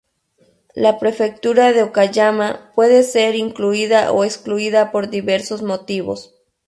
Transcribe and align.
La 0.73 0.97
prefectura 0.97 1.73
de 1.73 1.83
Okayama 1.83 2.71
puede 2.73 3.03
ser 3.03 3.35
incluida 3.35 4.11
o 4.11 4.23
excluida 4.23 4.91
por 4.91 5.11
diversos 5.11 5.61
motivos. 5.61 6.33